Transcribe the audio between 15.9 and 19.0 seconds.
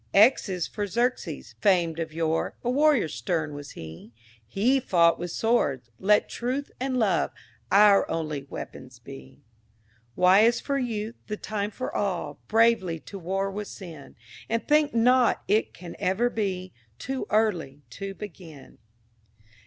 ever be Too early to begin.